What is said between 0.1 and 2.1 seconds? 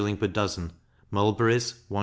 per dozen; mulberries 1s.